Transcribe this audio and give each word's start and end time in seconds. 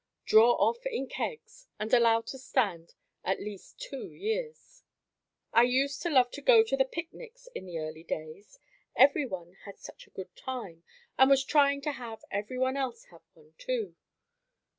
Draw 0.25 0.53
off 0.53 0.83
in 0.87 1.05
kegs 1.07 1.67
and 1.77 1.93
allow 1.93 2.21
to 2.21 2.39
stand 2.39 2.95
at 3.23 3.39
least 3.39 3.79
two 3.79 4.09
years. 4.11 4.81
I 5.53 5.61
used 5.61 6.01
to 6.01 6.09
love 6.09 6.31
to 6.31 6.41
go 6.41 6.63
to 6.63 6.75
the 6.75 6.85
picnics 6.85 7.47
in 7.53 7.67
the 7.67 7.77
early 7.77 8.01
days. 8.03 8.57
Everyone 8.95 9.53
had 9.65 9.77
such 9.77 10.07
a 10.07 10.09
good 10.09 10.35
time, 10.35 10.81
and 11.19 11.29
was 11.29 11.43
trying 11.43 11.81
to 11.81 11.91
have 11.91 12.25
everyone 12.31 12.77
else 12.77 13.03
have 13.13 13.21
one, 13.35 13.53
too. 13.59 13.95